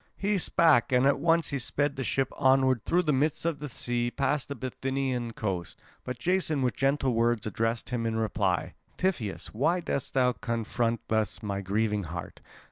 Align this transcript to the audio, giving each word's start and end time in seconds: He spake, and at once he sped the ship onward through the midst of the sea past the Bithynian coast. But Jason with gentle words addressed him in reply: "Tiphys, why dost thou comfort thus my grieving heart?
He 0.17 0.39
spake, 0.39 0.91
and 0.91 1.05
at 1.05 1.19
once 1.19 1.49
he 1.49 1.59
sped 1.59 1.95
the 1.95 2.03
ship 2.03 2.33
onward 2.35 2.83
through 2.83 3.03
the 3.03 3.13
midst 3.13 3.45
of 3.45 3.59
the 3.59 3.69
sea 3.69 4.09
past 4.09 4.47
the 4.47 4.55
Bithynian 4.55 5.33
coast. 5.33 5.79
But 6.03 6.17
Jason 6.17 6.63
with 6.63 6.75
gentle 6.75 7.13
words 7.13 7.45
addressed 7.45 7.91
him 7.91 8.07
in 8.07 8.15
reply: 8.15 8.73
"Tiphys, 8.97 9.51
why 9.53 9.79
dost 9.79 10.15
thou 10.15 10.33
comfort 10.33 11.01
thus 11.07 11.43
my 11.43 11.61
grieving 11.61 12.05
heart? 12.05 12.41